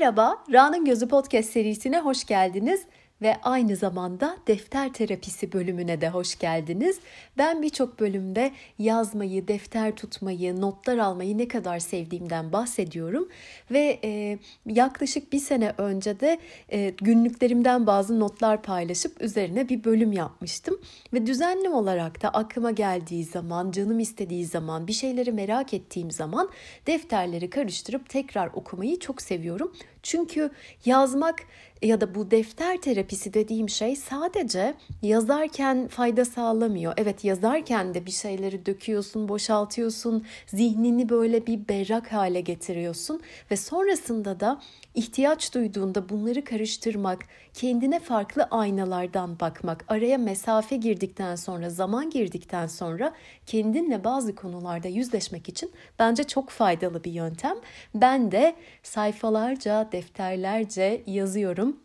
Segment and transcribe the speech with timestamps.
[0.00, 2.86] Merhaba, Ra'nın Gözü Podcast serisine hoş geldiniz
[3.22, 6.98] ve aynı zamanda defter terapisi bölümüne de hoş geldiniz.
[7.38, 13.28] Ben birçok bölümde yazmayı, defter tutmayı, notlar almayı ne kadar sevdiğimden bahsediyorum
[13.70, 16.38] ve e, yaklaşık bir sene önce de
[16.72, 20.80] e, günlüklerimden bazı notlar paylaşıp üzerine bir bölüm yapmıştım
[21.12, 26.50] ve düzenli olarak da aklıma geldiği zaman, canım istediği zaman, bir şeyleri merak ettiğim zaman
[26.86, 29.72] defterleri karıştırıp tekrar okumayı çok seviyorum.
[30.02, 30.50] Çünkü
[30.84, 31.42] yazmak
[31.82, 36.94] ya da bu defter terapisi dediğim şey sadece yazarken fayda sağlamıyor.
[36.96, 44.40] Evet yazarken de bir şeyleri döküyorsun, boşaltıyorsun, zihnini böyle bir berrak hale getiriyorsun ve sonrasında
[44.40, 44.60] da
[44.94, 47.24] ihtiyaç duyduğunda bunları karıştırmak,
[47.54, 53.12] kendine farklı aynalardan bakmak, araya mesafe girdikten sonra, zaman girdikten sonra
[53.46, 57.56] kendinle bazı konularda yüzleşmek için bence çok faydalı bir yöntem.
[57.94, 61.76] Ben de sayfalarca, defterlerce yazıyorum.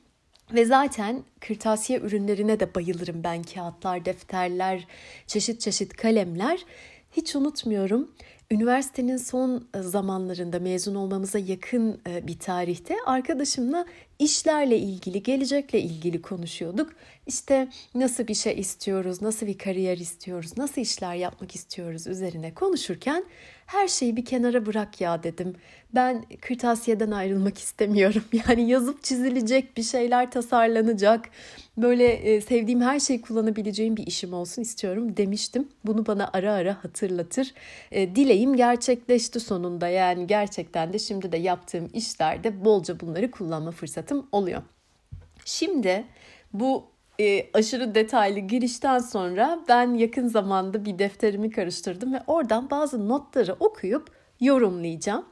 [0.53, 3.43] Ve zaten kırtasiye ürünlerine de bayılırım ben.
[3.43, 4.87] Kağıtlar, defterler,
[5.27, 6.65] çeşit çeşit kalemler.
[7.11, 8.11] Hiç unutmuyorum.
[8.51, 13.85] Üniversitenin son zamanlarında mezun olmamıza yakın e, bir tarihte arkadaşımla
[14.19, 16.93] işlerle ilgili, gelecekle ilgili konuşuyorduk.
[17.27, 23.25] İşte nasıl bir şey istiyoruz, nasıl bir kariyer istiyoruz, nasıl işler yapmak istiyoruz üzerine konuşurken
[23.65, 25.55] her şeyi bir kenara bırak ya dedim.
[25.95, 28.23] Ben kırtasiyeden ayrılmak istemiyorum.
[28.47, 31.29] Yani yazıp çizilecek bir şeyler tasarlanacak.
[31.77, 35.69] Böyle e, sevdiğim her şeyi kullanabileceğim bir işim olsun istiyorum demiştim.
[35.85, 37.53] Bunu bana ara ara hatırlatır.
[37.91, 39.87] E, dileğim gerçekleşti sonunda.
[39.87, 44.61] Yani gerçekten de şimdi de yaptığım işlerde bolca bunları kullanma fırsatım oluyor.
[45.45, 46.05] Şimdi
[46.53, 53.09] bu e, aşırı detaylı girişten sonra ben yakın zamanda bir defterimi karıştırdım ve oradan bazı
[53.09, 55.25] notları okuyup yorumlayacağım.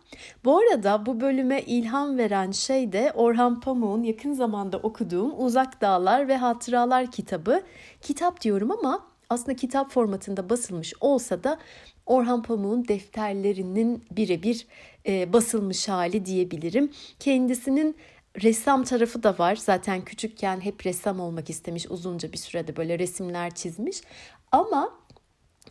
[0.46, 6.28] Bu arada bu bölüme ilham veren şey de Orhan Pamuk'un yakın zamanda okuduğum Uzak Dağlar
[6.28, 7.62] ve Hatıralar kitabı.
[8.02, 11.58] Kitap diyorum ama aslında kitap formatında basılmış olsa da
[12.06, 14.68] Orhan Pamuk'un defterlerinin birebir
[15.08, 16.92] e, basılmış hali diyebilirim.
[17.20, 17.96] Kendisinin
[18.44, 19.56] ressam tarafı da var.
[19.56, 21.92] Zaten küçükken hep ressam olmak istemiş.
[21.92, 24.02] Uzunca bir sürede böyle resimler çizmiş.
[24.52, 25.04] Ama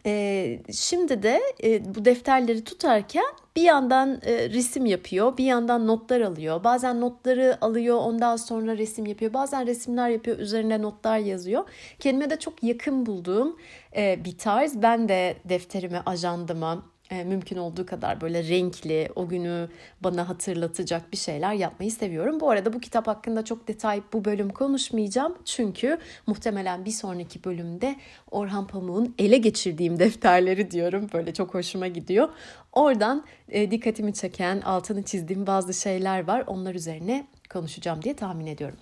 [0.06, 3.24] e, şimdi de e, bu defterleri tutarken
[3.56, 6.64] bir yandan e, resim yapıyor, bir yandan notlar alıyor.
[6.64, 9.32] Bazen notları alıyor, ondan sonra resim yapıyor.
[9.32, 11.64] Bazen resimler yapıyor, üzerine notlar yazıyor.
[11.98, 13.56] Kendime de çok yakın bulduğum
[13.96, 14.82] e, bir tarz.
[14.82, 19.68] Ben de defterime, ajandıma, e, mümkün olduğu kadar böyle renkli, o günü
[20.00, 22.40] bana hatırlatacak bir şeyler yapmayı seviyorum.
[22.40, 25.38] Bu arada bu kitap hakkında çok detay bu bölüm konuşmayacağım.
[25.44, 27.96] Çünkü muhtemelen bir sonraki bölümde
[28.30, 31.08] Orhan Pamuk'un ele geçirdiğim defterleri diyorum.
[31.12, 32.28] Böyle çok hoşuma gidiyor.
[32.72, 36.44] Oradan e, dikkatimi çeken, altını çizdiğim bazı şeyler var.
[36.46, 38.78] Onlar üzerine konuşacağım diye tahmin ediyorum.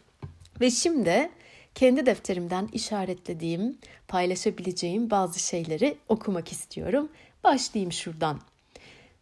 [0.60, 1.30] Ve şimdi
[1.74, 7.08] kendi defterimden işaretlediğim, paylaşabileceğim bazı şeyleri okumak istiyorum
[7.44, 8.40] Başlayayım şuradan.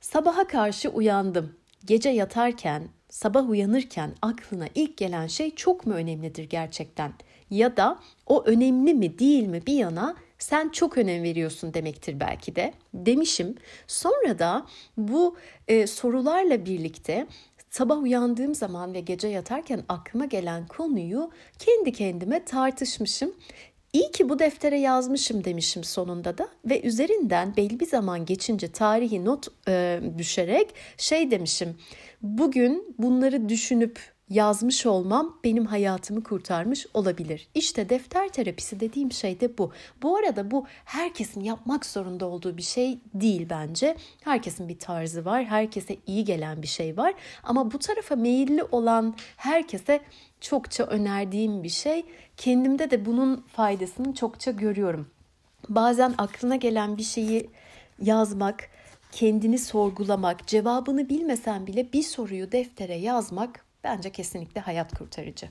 [0.01, 1.57] Sabaha karşı uyandım.
[1.85, 7.13] Gece yatarken, sabah uyanırken aklına ilk gelen şey çok mu önemlidir gerçekten?
[7.51, 12.57] Ya da o önemli mi değil mi bir yana sen çok önem veriyorsun demektir belki
[12.57, 13.57] de demişim.
[13.87, 15.37] Sonra da bu
[15.69, 17.27] e, sorularla birlikte
[17.71, 23.35] sabah uyandığım zaman ve gece yatarken aklıma gelen konuyu kendi kendime tartışmışım.
[23.93, 29.25] İyi ki bu deftere yazmışım demişim sonunda da ve üzerinden belli bir zaman geçince tarihi
[29.25, 31.77] not e, düşerek şey demişim.
[32.23, 34.01] Bugün bunları düşünüp
[34.31, 37.49] yazmış olmam benim hayatımı kurtarmış olabilir.
[37.55, 39.73] İşte defter terapisi dediğim şey de bu.
[40.03, 43.97] Bu arada bu herkesin yapmak zorunda olduğu bir şey değil bence.
[44.25, 47.15] Herkesin bir tarzı var, herkese iyi gelen bir şey var.
[47.43, 50.01] Ama bu tarafa meyilli olan herkese
[50.41, 52.05] çokça önerdiğim bir şey.
[52.39, 55.11] Kendimde de bunun faydasını çokça görüyorum.
[55.69, 57.51] Bazen aklına gelen bir şeyi
[58.03, 58.69] yazmak,
[59.13, 65.49] kendini sorgulamak, cevabını bilmesen bile bir soruyu deftere yazmak bence kesinlikle hayat kurtarıcı.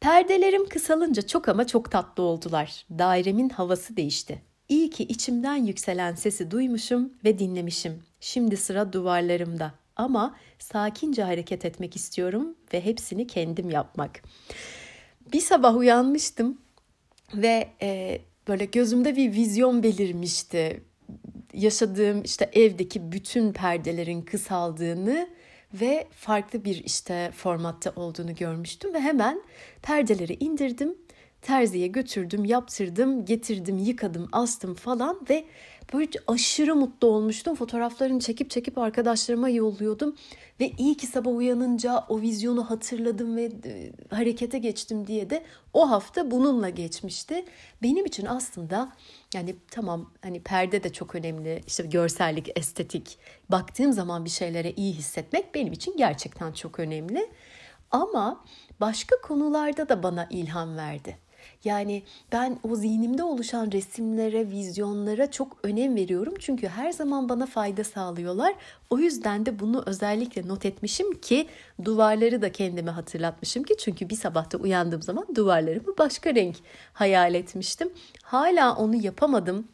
[0.00, 2.86] Perdelerim kısalınca çok ama çok tatlı oldular.
[2.98, 4.42] Dairemin havası değişti.
[4.68, 8.02] İyi ki içimden yükselen sesi duymuşum ve dinlemişim.
[8.20, 14.22] Şimdi sıra duvarlarımda ama sakince hareket etmek istiyorum ve hepsini kendim yapmak.
[15.32, 16.58] Bir sabah uyanmıştım
[17.34, 20.84] ve e, böyle gözümde bir vizyon belirmişti.
[21.54, 25.28] Yaşadığım işte evdeki bütün perdelerin kısaldığını
[25.74, 29.42] ve farklı bir işte formatta olduğunu görmüştüm ve hemen
[29.82, 30.94] perdeleri indirdim.
[31.42, 35.44] Terziye götürdüm, yaptırdım, getirdim, yıkadım, astım falan ve
[35.92, 37.54] Böyle aşırı mutlu olmuştum.
[37.54, 40.16] Fotoğraflarını çekip çekip arkadaşlarıma yolluyordum.
[40.60, 45.90] Ve iyi ki sabah uyanınca o vizyonu hatırladım ve e, harekete geçtim diye de o
[45.90, 47.44] hafta bununla geçmişti.
[47.82, 48.92] Benim için aslında
[49.34, 51.62] yani tamam hani perde de çok önemli.
[51.66, 53.18] İşte görsellik, estetik.
[53.48, 57.30] Baktığım zaman bir şeylere iyi hissetmek benim için gerçekten çok önemli.
[57.90, 58.44] Ama
[58.80, 61.29] başka konularda da bana ilham verdi.
[61.64, 62.02] Yani
[62.32, 66.34] ben o zihnimde oluşan resimlere, vizyonlara çok önem veriyorum.
[66.38, 68.54] Çünkü her zaman bana fayda sağlıyorlar.
[68.90, 71.46] O yüzden de bunu özellikle not etmişim ki
[71.84, 76.56] duvarları da kendime hatırlatmışım ki çünkü bir sabahta uyandığım zaman duvarlarımı başka renk
[76.92, 77.92] hayal etmiştim.
[78.22, 79.68] Hala onu yapamadım.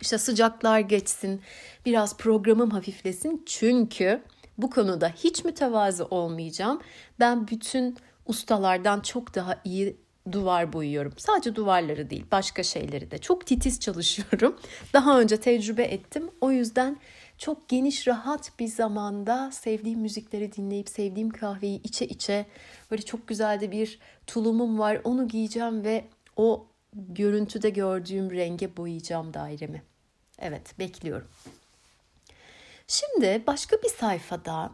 [0.00, 1.40] İşte sıcaklar geçsin,
[1.86, 4.22] biraz programım hafiflesin çünkü
[4.58, 6.80] bu konuda hiç mütevazı olmayacağım.
[7.20, 7.96] Ben bütün
[8.26, 9.96] ustalardan çok daha iyi
[10.32, 11.12] duvar boyuyorum.
[11.16, 13.18] Sadece duvarları değil, başka şeyleri de.
[13.18, 14.60] Çok titiz çalışıyorum.
[14.92, 16.30] Daha önce tecrübe ettim.
[16.40, 16.96] O yüzden
[17.38, 22.46] çok geniş, rahat bir zamanda sevdiğim müzikleri dinleyip sevdiğim kahveyi içe içe
[22.90, 25.00] böyle çok güzel de bir tulumum var.
[25.04, 26.04] Onu giyeceğim ve
[26.36, 29.82] o görüntüde gördüğüm renge boyayacağım dairemi.
[30.38, 31.28] Evet, bekliyorum.
[32.88, 34.70] Şimdi başka bir sayfada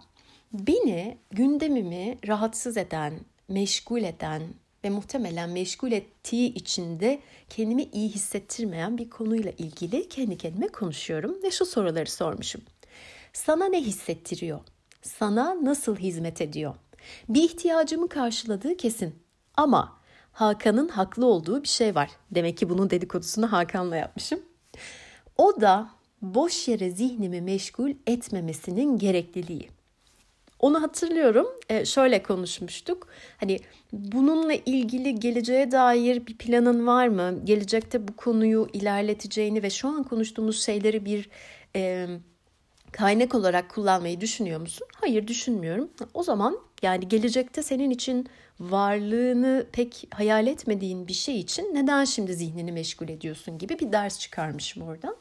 [0.52, 4.42] beni gündemimi rahatsız eden, meşgul eden,
[4.84, 11.42] ve muhtemelen meşgul ettiği için de kendimi iyi hissettirmeyen bir konuyla ilgili kendi kendime konuşuyorum
[11.42, 12.60] ve şu soruları sormuşum.
[13.32, 14.60] Sana ne hissettiriyor?
[15.02, 16.74] Sana nasıl hizmet ediyor?
[17.28, 19.14] Bir ihtiyacımı karşıladığı kesin.
[19.56, 19.98] Ama
[20.32, 22.10] Hakan'ın haklı olduğu bir şey var.
[22.30, 24.42] Demek ki bunun dedikodusunu Hakan'la yapmışım.
[25.36, 25.90] O da
[26.22, 29.68] boş yere zihnimi meşgul etmemesinin gerekliliği.
[30.62, 31.46] Onu hatırlıyorum.
[31.68, 33.08] E, şöyle konuşmuştuk.
[33.36, 33.58] Hani
[33.92, 37.40] bununla ilgili geleceğe dair bir planın var mı?
[37.44, 41.28] Gelecekte bu konuyu ilerleteceğini ve şu an konuştuğumuz şeyleri bir
[41.76, 42.06] e,
[42.92, 44.86] kaynak olarak kullanmayı düşünüyor musun?
[44.94, 45.90] Hayır düşünmüyorum.
[46.14, 48.28] O zaman yani gelecekte senin için
[48.60, 54.18] varlığını pek hayal etmediğin bir şey için neden şimdi zihnini meşgul ediyorsun gibi bir ders
[54.18, 55.16] çıkarmışım oradan.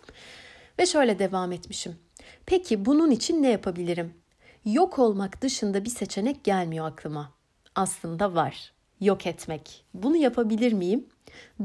[0.80, 1.96] Ve şöyle devam etmişim.
[2.46, 4.20] Peki bunun için ne yapabilirim?
[4.66, 7.31] Yok olmak dışında bir seçenek gelmiyor aklıma.
[7.75, 8.72] Aslında var.
[9.02, 9.84] Yok etmek.
[9.94, 11.06] Bunu yapabilir miyim?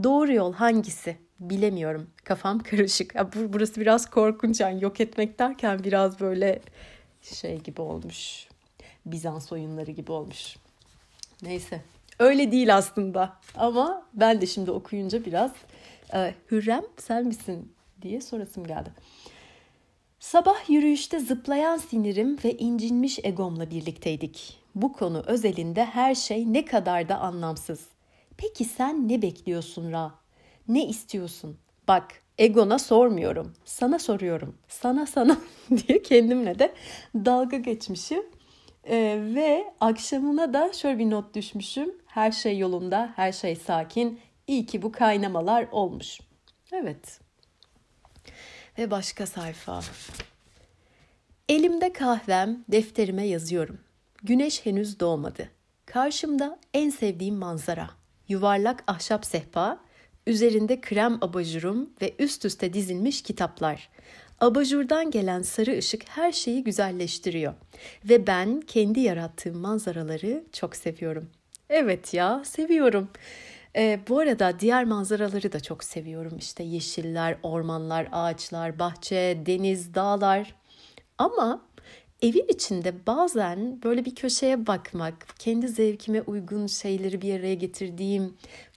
[0.03, 1.17] Doğru yol hangisi?
[1.41, 2.11] Bilemiyorum.
[2.25, 3.15] Kafam karışık.
[3.35, 6.61] Burası biraz korkunç yani yok etmek derken biraz böyle
[7.23, 8.49] şey gibi olmuş.
[9.07, 10.57] Bizans oyunları gibi olmuş.
[11.43, 11.83] Neyse.
[12.19, 13.37] Öyle değil aslında.
[13.57, 15.53] Ama ben de şimdi okuyunca biraz
[16.15, 17.73] e, Hürrem sen misin
[18.03, 18.91] diye sorasım geldi.
[20.21, 24.59] Sabah yürüyüşte zıplayan sinirim ve incinmiş egomla birlikteydik.
[24.75, 27.89] Bu konu özelinde her şey ne kadar da anlamsız.
[28.37, 30.15] Peki sen ne bekliyorsun Ra?
[30.69, 31.59] Ne istiyorsun?
[31.89, 33.55] Bak, egona sormuyorum.
[33.65, 34.59] Sana soruyorum.
[34.69, 35.39] Sana sana
[35.71, 36.75] diye kendimle de
[37.15, 38.23] dalga geçmişim.
[38.85, 41.95] Ee, ve akşamına da şöyle bir not düşmüşüm.
[42.07, 44.21] Her şey yolunda, her şey sakin.
[44.47, 46.21] İyi ki bu kaynamalar olmuş.
[46.73, 47.26] Evet.
[48.79, 49.81] Ve başka sayfa.
[51.49, 53.79] Elimde kahvem, defterime yazıyorum.
[54.23, 55.49] Güneş henüz doğmadı.
[55.87, 57.91] Karşımda en sevdiğim manzara.
[58.29, 59.81] Yuvarlak ahşap sehpa,
[60.27, 63.89] üzerinde krem abajurum ve üst üste dizilmiş kitaplar.
[64.41, 67.55] Abajurdan gelen sarı ışık her şeyi güzelleştiriyor
[68.05, 71.31] ve ben kendi yarattığım manzaraları çok seviyorum.
[71.71, 73.09] Evet ya, seviyorum.
[73.77, 76.39] Ee, bu arada diğer manzaraları da çok seviyorum.
[76.39, 80.55] İşte yeşiller, ormanlar, ağaçlar, bahçe, deniz, dağlar.
[81.19, 81.63] Ama
[82.23, 88.35] evin içinde bazen böyle bir köşeye bakmak, kendi zevkime uygun şeyleri bir araya getirdiğim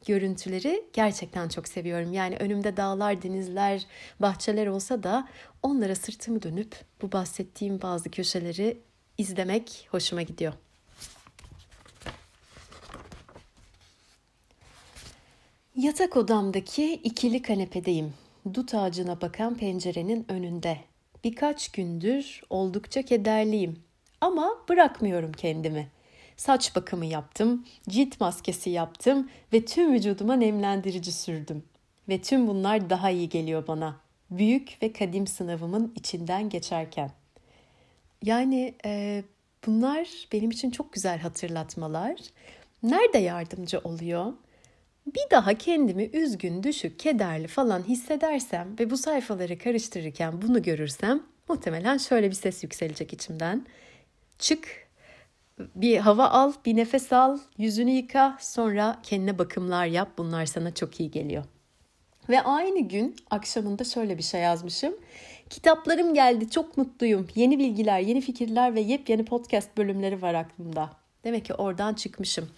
[0.07, 2.13] görüntüleri gerçekten çok seviyorum.
[2.13, 3.85] Yani önümde dağlar, denizler,
[4.19, 5.27] bahçeler olsa da
[5.63, 8.77] onlara sırtımı dönüp bu bahsettiğim bazı köşeleri
[9.17, 10.53] izlemek hoşuma gidiyor.
[15.79, 18.13] Yatak odamdaki ikili kanepedeyim.
[18.53, 20.77] Dut ağacına bakan pencerenin önünde.
[21.23, 23.79] Birkaç gündür oldukça kederliyim.
[24.21, 25.87] Ama bırakmıyorum kendimi.
[26.37, 31.63] Saç bakımı yaptım, cilt maskesi yaptım ve tüm vücuduma nemlendirici sürdüm.
[32.09, 33.97] Ve tüm bunlar daha iyi geliyor bana.
[34.31, 37.11] Büyük ve kadim sınavımın içinden geçerken.
[38.23, 39.23] Yani e,
[39.65, 42.19] bunlar benim için çok güzel hatırlatmalar.
[42.83, 44.33] Nerede yardımcı oluyor?
[45.15, 51.97] Bir daha kendimi üzgün, düşük, kederli falan hissedersem ve bu sayfaları karıştırırken bunu görürsem muhtemelen
[51.97, 53.65] şöyle bir ses yükselecek içimden.
[54.39, 54.89] Çık,
[55.75, 60.09] bir hava al, bir nefes al, yüzünü yıka, sonra kendine bakımlar yap.
[60.17, 61.43] Bunlar sana çok iyi geliyor.
[62.29, 64.93] Ve aynı gün akşamında şöyle bir şey yazmışım.
[65.49, 67.27] Kitaplarım geldi çok mutluyum.
[67.35, 70.89] Yeni bilgiler, yeni fikirler ve yepyeni podcast bölümleri var aklımda.
[71.23, 72.49] Demek ki oradan çıkmışım.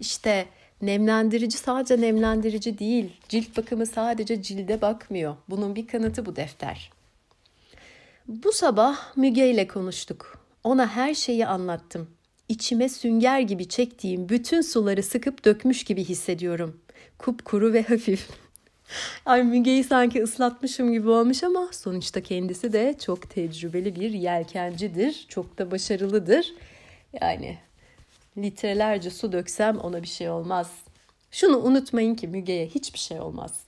[0.00, 0.46] İşte
[0.82, 3.12] nemlendirici sadece nemlendirici değil.
[3.28, 5.36] Cilt bakımı sadece cilde bakmıyor.
[5.48, 6.90] Bunun bir kanıtı bu defter.
[8.28, 10.38] Bu sabah Müge ile konuştuk.
[10.64, 12.10] Ona her şeyi anlattım.
[12.48, 16.80] İçime sünger gibi çektiğim bütün suları sıkıp dökmüş gibi hissediyorum.
[17.18, 18.28] Kupkuru ve hafif.
[19.26, 25.26] Ay Müge'yi sanki ıslatmışım gibi olmuş ama sonuçta kendisi de çok tecrübeli bir yelkencidir.
[25.28, 26.54] Çok da başarılıdır.
[27.20, 27.58] Yani
[28.38, 30.70] litrelerce su döksem ona bir şey olmaz.
[31.30, 33.66] Şunu unutmayın ki Müge'ye hiçbir şey olmaz.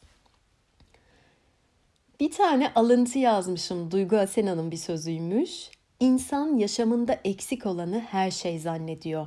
[2.20, 3.90] Bir tane alıntı yazmışım.
[3.90, 5.70] Duygu Asena'nın bir sözüymüş.
[6.00, 9.26] İnsan yaşamında eksik olanı her şey zannediyor.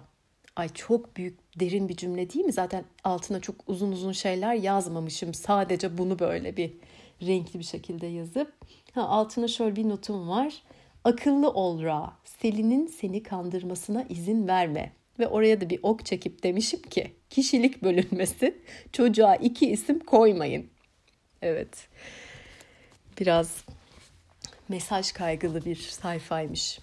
[0.55, 2.53] Ay çok büyük derin bir cümle değil mi?
[2.53, 5.33] Zaten altına çok uzun uzun şeyler yazmamışım.
[5.33, 6.73] Sadece bunu böyle bir
[7.21, 8.53] renkli bir şekilde yazıp.
[8.93, 10.63] Ha, altına şöyle bir notum var.
[11.03, 12.13] Akıllı ol Ra.
[12.23, 14.91] Selin'in seni kandırmasına izin verme.
[15.19, 20.69] Ve oraya da bir ok çekip demişim ki kişilik bölünmesi çocuğa iki isim koymayın.
[21.41, 21.87] Evet.
[23.19, 23.65] Biraz
[24.69, 26.79] mesaj kaygılı bir sayfaymış.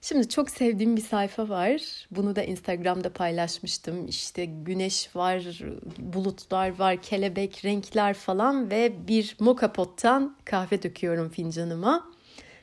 [0.00, 2.06] Şimdi çok sevdiğim bir sayfa var.
[2.10, 4.06] Bunu da Instagram'da paylaşmıştım.
[4.06, 5.60] İşte güneş var,
[5.98, 12.10] bulutlar var, kelebek, renkler falan ve bir moka pottan kahve döküyorum fincanıma.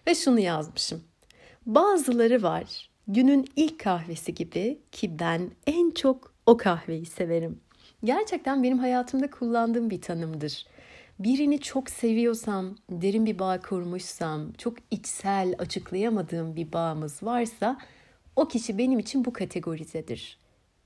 [0.07, 1.03] Ve şunu yazmışım.
[1.65, 7.59] Bazıları var günün ilk kahvesi gibi ki ben en çok o kahveyi severim.
[8.03, 10.65] Gerçekten benim hayatımda kullandığım bir tanımdır
[11.23, 17.77] birini çok seviyorsam, derin bir bağ kurmuşsam, çok içsel açıklayamadığım bir bağımız varsa
[18.35, 20.37] o kişi benim için bu kategorizedir.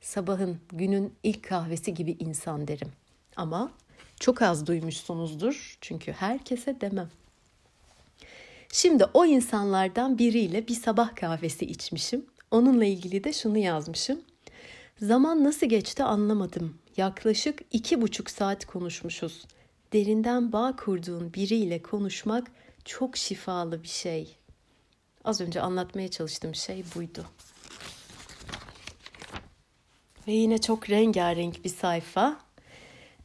[0.01, 2.91] Sabahın, günün ilk kahvesi gibi insan derim.
[3.35, 3.71] Ama
[4.19, 7.09] çok az duymuşsunuzdur çünkü herkese demem.
[8.71, 12.25] Şimdi o insanlardan biriyle bir sabah kahvesi içmişim.
[12.51, 14.21] Onunla ilgili de şunu yazmışım.
[15.01, 16.77] Zaman nasıl geçti anlamadım.
[16.97, 19.45] Yaklaşık iki buçuk saat konuşmuşuz
[19.95, 22.51] derinden bağ kurduğun biriyle konuşmak
[22.85, 24.37] çok şifalı bir şey.
[25.23, 27.25] Az önce anlatmaya çalıştığım şey buydu.
[30.27, 32.44] Ve yine çok rengarenk bir sayfa.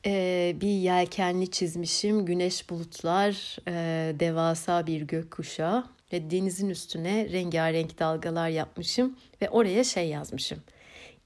[0.07, 2.26] Ee, bir yelkenli çizmişim.
[2.26, 3.73] Güneş bulutlar, e,
[4.21, 10.59] devasa bir gökkuşağı ve denizin üstüne rengarenk dalgalar yapmışım ve oraya şey yazmışım.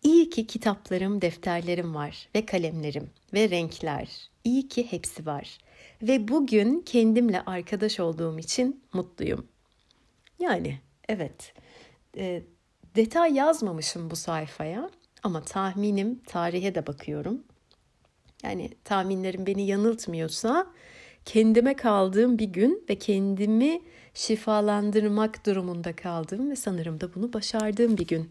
[0.02, 4.08] İyi ki kitaplarım, defterlerim var ve kalemlerim ve renkler.
[4.44, 5.58] İyi ki hepsi var.
[6.02, 9.46] Ve bugün kendimle arkadaş olduğum için mutluyum.
[10.38, 10.78] Yani
[11.08, 11.52] evet,
[12.16, 12.42] e,
[12.96, 14.90] detay yazmamışım bu sayfaya
[15.22, 17.44] ama tahminim tarihe de bakıyorum.
[18.44, 20.66] Yani tahminlerim beni yanıltmıyorsa
[21.24, 23.80] kendime kaldığım bir gün ve kendimi
[24.14, 28.30] şifalandırmak durumunda kaldığım ve sanırım da bunu başardığım bir gün.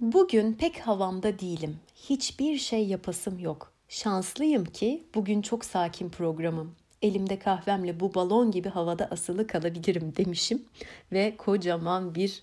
[0.00, 1.76] Bugün pek havamda değilim.
[1.96, 3.72] Hiçbir şey yapasım yok.
[3.88, 6.74] Şanslıyım ki bugün çok sakin programım.
[7.02, 10.64] Elimde kahvemle bu balon gibi havada asılı kalabilirim demişim
[11.12, 12.42] ve kocaman bir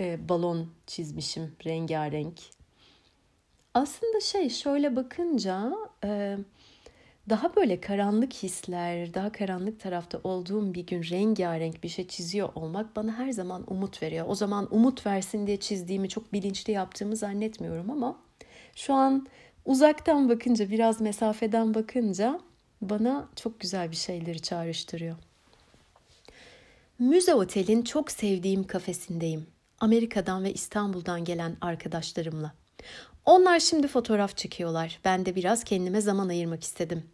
[0.00, 2.59] e, balon çizmişim rengarenk.
[3.74, 5.72] Aslında şey şöyle bakınca
[7.28, 12.96] daha böyle karanlık hisler, daha karanlık tarafta olduğum bir gün rengarenk bir şey çiziyor olmak
[12.96, 14.26] bana her zaman umut veriyor.
[14.28, 18.16] O zaman umut versin diye çizdiğimi çok bilinçli yaptığımı zannetmiyorum ama
[18.76, 19.26] şu an
[19.64, 22.40] uzaktan bakınca, biraz mesafeden bakınca
[22.82, 25.16] bana çok güzel bir şeyleri çağrıştırıyor.
[26.98, 29.46] Müze Otel'in çok sevdiğim kafesindeyim.
[29.80, 32.52] Amerika'dan ve İstanbul'dan gelen arkadaşlarımla.
[33.24, 35.00] Onlar şimdi fotoğraf çekiyorlar.
[35.04, 37.04] Ben de biraz kendime zaman ayırmak istedim.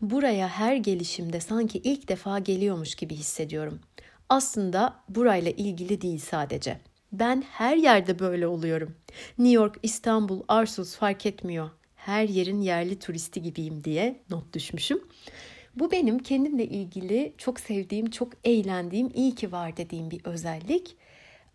[0.00, 3.80] Buraya her gelişimde sanki ilk defa geliyormuş gibi hissediyorum.
[4.28, 6.80] Aslında burayla ilgili değil sadece.
[7.12, 8.94] Ben her yerde böyle oluyorum.
[9.38, 11.70] New York, İstanbul, Arsus fark etmiyor.
[11.96, 15.00] Her yerin yerli turisti gibiyim diye not düşmüşüm.
[15.74, 20.96] Bu benim kendimle ilgili çok sevdiğim, çok eğlendiğim, iyi ki var dediğim bir özellik.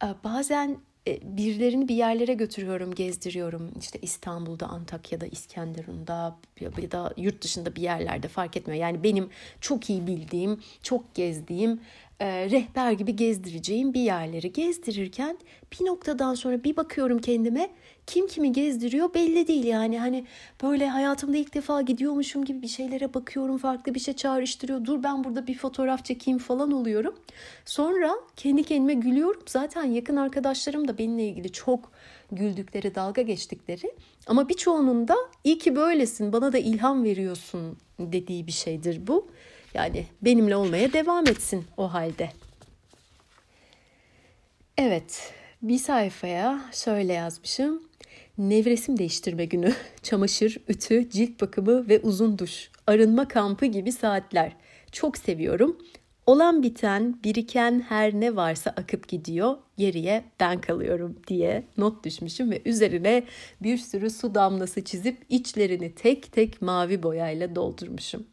[0.03, 3.72] Ee, bazen birilerini bir yerlere götürüyorum, gezdiriyorum.
[3.79, 8.81] İşte İstanbul'da, Antakya'da, İskenderun'da ya da yurt dışında bir yerlerde fark etmiyor.
[8.81, 9.29] Yani benim
[9.62, 11.79] çok iyi bildiğim, çok gezdiğim,
[12.24, 14.53] e, rehber gibi gezdireceğim bir yerleri.
[14.53, 15.38] Gezdirirken
[15.72, 17.70] bir noktadan sonra bir bakıyorum kendime.
[18.08, 20.00] Kim kimi gezdiriyor belli değil yani.
[20.00, 20.25] Hani
[20.63, 24.86] böyle hayatımda ilk defa gidiyormuşum gibi bir şeylere bakıyorum farklı bir şey çağrıştırıyor.
[24.86, 27.15] Dur ben burada bir fotoğraf çekeyim falan oluyorum.
[27.65, 29.42] Sonra kendi kendime gülüyorum.
[29.48, 31.92] Zaten yakın arkadaşlarım da benimle ilgili çok
[32.32, 33.94] güldükleri, dalga geçtikleri.
[34.27, 39.27] Ama birçoğunun da iyi ki böylesin, bana da ilham veriyorsun dediği bir şeydir bu.
[39.74, 42.30] Yani benimle olmaya devam etsin o halde.
[44.77, 47.84] Evet, bir sayfaya şöyle yazmışım.
[48.38, 54.51] Nevresim değiştirme günü, çamaşır, ütü, cilt bakımı ve uzun duş, arınma kampı gibi saatler.
[54.92, 55.77] Çok seviyorum.
[56.25, 62.62] Olan biten, biriken her ne varsa akıp gidiyor, geriye ben kalıyorum diye not düşmüşüm ve
[62.65, 63.24] üzerine
[63.62, 68.25] bir sürü su damlası çizip içlerini tek tek mavi boyayla doldurmuşum.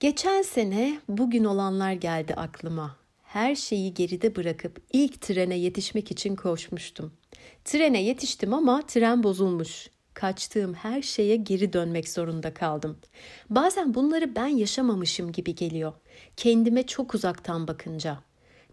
[0.00, 2.96] Geçen sene bugün olanlar geldi aklıma.
[3.22, 7.12] Her şeyi geride bırakıp ilk trene yetişmek için koşmuştum.
[7.64, 9.90] Trene yetiştim ama tren bozulmuş.
[10.14, 12.98] Kaçtığım her şeye geri dönmek zorunda kaldım.
[13.50, 15.92] Bazen bunları ben yaşamamışım gibi geliyor.
[16.36, 18.18] Kendime çok uzaktan bakınca.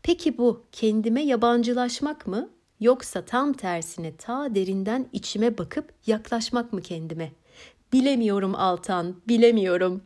[0.03, 7.31] Peki bu kendime yabancılaşmak mı yoksa tam tersine ta derinden içime bakıp yaklaşmak mı kendime?
[7.93, 10.03] Bilemiyorum Altan, bilemiyorum.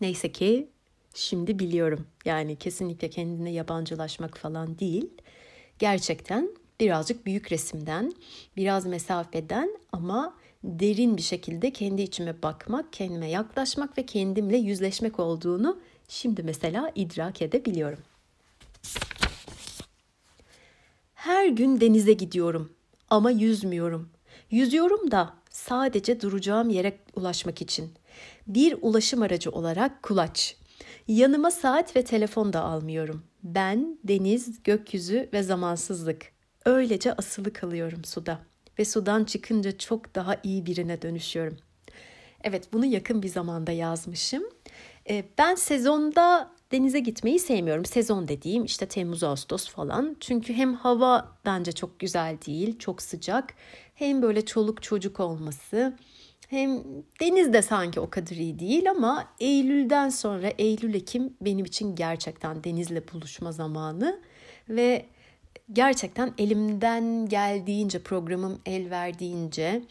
[0.00, 0.68] Neyse ki
[1.14, 2.06] şimdi biliyorum.
[2.24, 5.10] Yani kesinlikle kendine yabancılaşmak falan değil.
[5.78, 6.50] Gerçekten
[6.80, 8.12] birazcık büyük resimden,
[8.56, 15.80] biraz mesafeden ama derin bir şekilde kendi içime bakmak, kendime yaklaşmak ve kendimle yüzleşmek olduğunu
[16.08, 17.98] şimdi mesela idrak edebiliyorum.
[21.14, 22.72] Her gün denize gidiyorum
[23.10, 24.08] ama yüzmüyorum.
[24.50, 27.92] Yüzüyorum da sadece duracağım yere ulaşmak için.
[28.46, 30.56] Bir ulaşım aracı olarak kulaç.
[31.08, 33.22] Yanıma saat ve telefon da almıyorum.
[33.42, 36.32] Ben, deniz, gökyüzü ve zamansızlık.
[36.64, 38.40] Öylece asılı kalıyorum suda
[38.78, 41.56] ve sudan çıkınca çok daha iyi birine dönüşüyorum.
[42.44, 44.44] Evet bunu yakın bir zamanda yazmışım.
[45.10, 47.84] Ee, ben sezonda denize gitmeyi sevmiyorum.
[47.84, 50.16] Sezon dediğim işte Temmuz, Ağustos falan.
[50.20, 53.54] Çünkü hem hava bence çok güzel değil, çok sıcak.
[53.94, 55.96] Hem böyle çoluk çocuk olması.
[56.48, 56.84] Hem
[57.20, 63.02] deniz de sanki o kadar iyi değil ama Eylül'den sonra Eylül-Ekim benim için gerçekten denizle
[63.12, 64.20] buluşma zamanı.
[64.68, 65.06] Ve
[65.72, 69.82] gerçekten elimden geldiğince programım el verdiğince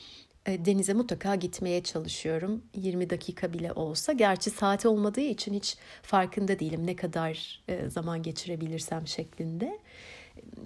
[0.46, 2.64] e, denize mutlaka gitmeye çalışıyorum.
[2.76, 4.14] 20 dakika bile olsa.
[4.14, 9.80] Gerçi saati olmadığı için hiç farkında değilim ne kadar e, zaman geçirebilirsem şeklinde.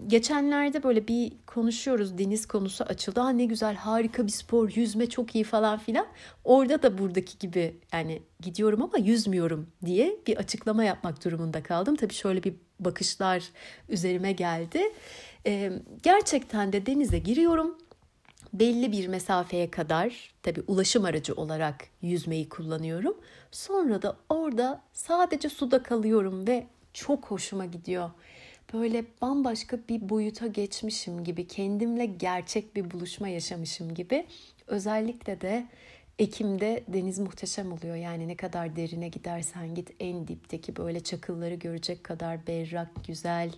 [0.08, 3.20] Geçenlerde böyle bir konuşuyoruz deniz konusu açıldı.
[3.20, 6.08] Ha ne güzel harika bir spor yüzme çok iyi falan filan.
[6.44, 11.96] Orada da buradaki gibi yani gidiyorum ama yüzmüyorum diye bir açıklama yapmak durumunda kaldım.
[11.96, 13.44] Tabii şöyle bir bakışlar
[13.90, 14.82] üzerime geldi.
[15.46, 15.72] Ee,
[16.04, 17.78] gerçekten de denize giriyorum.
[18.54, 23.18] Belli bir mesafeye kadar tabii ulaşım aracı olarak yüzmeyi kullanıyorum.
[23.52, 28.10] Sonra da orada sadece suda kalıyorum ve çok hoşuma gidiyor.
[28.74, 34.26] Böyle bambaşka bir boyuta geçmişim gibi, kendimle gerçek bir buluşma yaşamışım gibi.
[34.68, 35.68] Özellikle de
[36.20, 37.96] Ekim'de deniz muhteşem oluyor.
[37.96, 43.52] Yani ne kadar derine gidersen git en dipteki böyle çakılları görecek kadar berrak, güzel.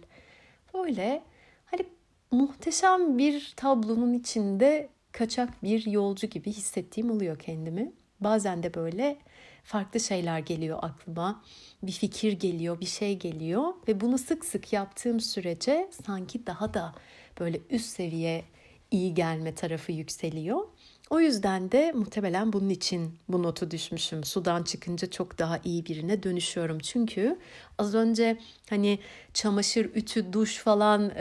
[0.74, 1.24] Böyle
[1.66, 1.86] hani
[2.32, 7.92] muhteşem bir tablonun içinde kaçak bir yolcu gibi hissettiğim oluyor kendimi.
[8.20, 9.18] Bazen de böyle
[9.64, 11.44] farklı şeyler geliyor aklıma.
[11.84, 16.94] Bir fikir geliyor, bir şey geliyor ve bunu sık sık yaptığım sürece sanki daha da
[17.40, 18.44] böyle üst seviye
[18.92, 20.68] iyi gelme tarafı yükseliyor.
[21.10, 24.24] O yüzden de muhtemelen bunun için bu notu düşmüşüm.
[24.24, 26.80] Sudan çıkınca çok daha iyi birine dönüşüyorum.
[26.80, 27.40] Çünkü
[27.78, 28.38] az önce
[28.70, 29.00] hani
[29.34, 31.12] çamaşır, ütü, duş falan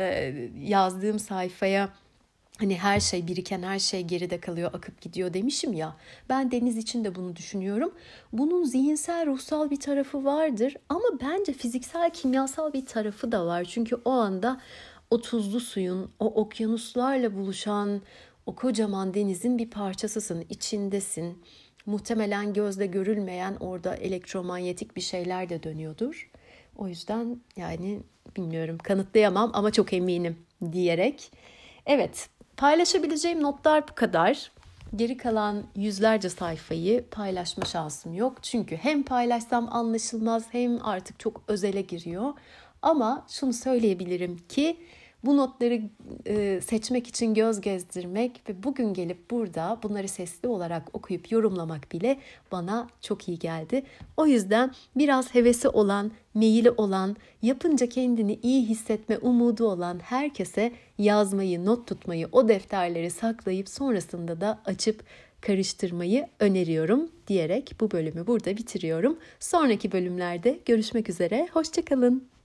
[0.61, 1.89] yazdığım sayfaya
[2.61, 5.97] hani her şey biriken her şey geride kalıyor akıp gidiyor demişim ya.
[6.29, 7.95] Ben deniz için de bunu düşünüyorum.
[8.33, 13.65] Bunun zihinsel ruhsal bir tarafı vardır ama bence fiziksel kimyasal bir tarafı da var.
[13.65, 14.61] Çünkü o anda
[15.11, 18.01] o tuzlu suyun, o okyanuslarla buluşan
[18.47, 21.43] o kocaman denizin bir parçasısın, içindesin.
[21.87, 26.31] Muhtemelen gözle görülmeyen orada elektromanyetik bir şeyler de dönüyordur.
[26.77, 28.01] O yüzden yani
[28.37, 30.37] bilmiyorum kanıtlayamam ama çok eminim
[30.73, 31.33] diyerek.
[31.87, 32.29] Evet
[32.61, 34.51] paylaşabileceğim notlar bu kadar.
[34.97, 38.43] Geri kalan yüzlerce sayfayı paylaşma şansım yok.
[38.43, 42.33] Çünkü hem paylaşsam anlaşılmaz hem artık çok özele giriyor.
[42.83, 44.77] Ama şunu söyleyebilirim ki
[45.25, 45.83] bu notları
[46.27, 52.19] e, seçmek için göz gezdirmek ve bugün gelip burada bunları sesli olarak okuyup yorumlamak bile
[52.53, 53.83] bana çok iyi geldi.
[54.17, 61.65] O yüzden biraz hevesi olan, meyili olan, yapınca kendini iyi hissetme umudu olan herkese yazmayı,
[61.65, 65.05] not tutmayı, o defterleri saklayıp sonrasında da açıp
[65.41, 69.19] karıştırmayı öneriyorum diyerek bu bölümü burada bitiriyorum.
[69.41, 71.49] Sonraki bölümlerde görüşmek üzere.
[71.53, 72.40] Hoşçakalın.